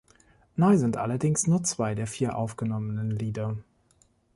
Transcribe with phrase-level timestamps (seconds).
[0.55, 3.57] Neu sind allerdings nur zwei der vier aufgenommenen Lieder.